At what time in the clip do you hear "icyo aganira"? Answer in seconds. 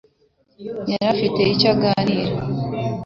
1.53-2.33